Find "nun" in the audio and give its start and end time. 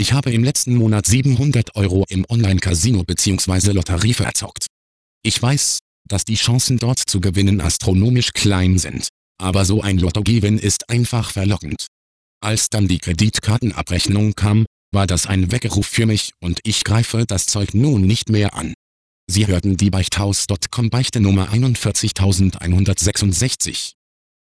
17.74-18.00